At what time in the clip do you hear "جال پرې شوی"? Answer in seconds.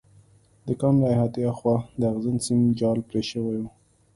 2.79-3.55